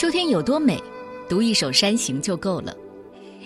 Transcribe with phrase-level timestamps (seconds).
[0.00, 0.82] 秋天有多美，
[1.28, 2.74] 读一首《山行》就够了。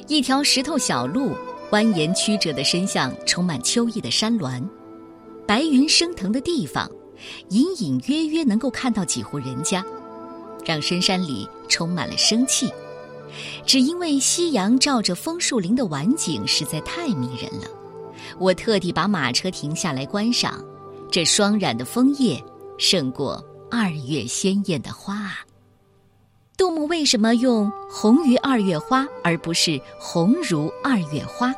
[0.07, 1.33] 一条石头小路，
[1.73, 4.65] 蜿蜒曲折的伸向充满秋意的山峦，
[5.49, 6.89] 白云升腾的地方，
[7.49, 9.85] 隐隐约约能够看到几户人家，
[10.65, 12.73] 让深山里充满了生气。
[13.67, 17.67] 只因为夕阳照着枫树林的晚景实在太迷人了，
[18.39, 20.65] 我特地把马车停下来观赏。
[21.11, 22.41] 这霜染的枫叶，
[22.79, 25.45] 胜过二月鲜艳的花啊！
[26.57, 31.53] 杜牧为什么用“红于二月花”而不是“红如二月花”？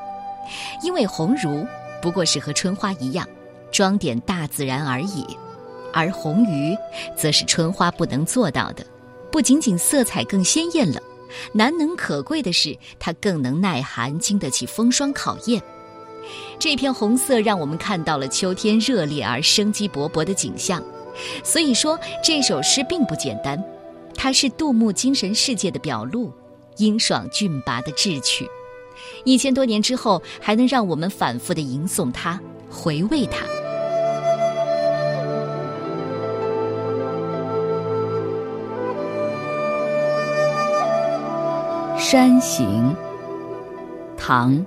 [0.83, 1.67] 因为红如
[2.01, 3.29] 不过是和春花一样，
[3.71, 5.25] 装点大自然而已；
[5.93, 6.75] 而红于，
[7.15, 8.87] 则是春花不能做到的。
[9.31, 11.03] 不仅仅色彩更鲜艳了，
[11.53, 15.61] 难能可贵的是，它更能耐寒，经得起风霜考验。
[16.59, 20.83] 这片红色让我们看到了秋天热烈而生机勃勃的景象。
[21.45, 23.63] 所以说，这首诗并不简单。
[24.17, 26.33] 它是杜牧精神世界的表露，
[26.79, 28.49] 英爽俊拔的志趣，
[29.25, 33.45] 一千多年之后还能让我们反复的吟诵它，回味它。
[42.09, 42.97] 《山行》
[44.17, 44.53] 唐·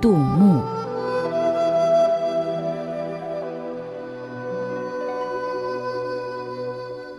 [0.00, 0.83] 杜牧。